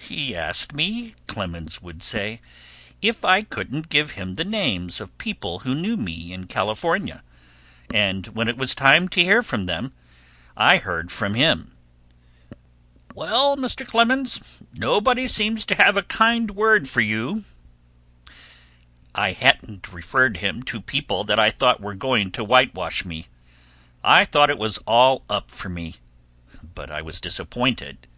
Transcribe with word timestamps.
"He 0.00 0.34
asked 0.34 0.74
me," 0.74 1.14
Clemens 1.28 1.80
would 1.80 2.02
say, 2.02 2.40
"if 3.00 3.24
I 3.24 3.42
couldn't 3.42 3.88
give 3.90 4.10
him 4.18 4.34
the 4.34 4.44
names 4.44 5.00
of 5.00 5.16
people 5.18 5.60
who 5.60 5.72
knew 5.72 5.96
me 5.96 6.32
in 6.32 6.48
California, 6.48 7.22
and 7.94 8.26
when 8.26 8.48
it 8.48 8.56
was 8.56 8.74
time 8.74 9.06
to 9.10 9.22
hear 9.22 9.40
from 9.40 9.66
them 9.66 9.92
I 10.56 10.78
heard 10.78 11.12
from 11.12 11.34
him. 11.34 11.76
'Well, 13.14 13.56
Mr. 13.56 13.86
Clemens,' 13.86 14.34
he 14.38 14.42
said, 14.42 14.66
'nobody 14.72 15.28
seems 15.28 15.64
to 15.66 15.76
have 15.76 15.96
a 15.96 16.02
very 16.02 16.40
good 16.40 16.50
word 16.56 16.88
for 16.88 17.00
you.' 17.00 17.44
I 19.14 19.30
hadn't 19.30 19.92
referred 19.92 20.38
him 20.38 20.64
to 20.64 20.80
people 20.80 21.22
that 21.22 21.38
I 21.38 21.52
thought 21.52 21.80
were 21.80 21.94
going 21.94 22.32
to 22.32 22.42
whitewash 22.42 23.04
me. 23.04 23.26
I 24.02 24.24
thought 24.24 24.50
it 24.50 24.58
was 24.58 24.78
all 24.88 25.22
up 25.30 25.52
with 25.52 25.70
me, 25.70 25.94
but 26.74 26.90
I 26.90 27.00
was 27.00 27.20
disappointed. 27.20 28.08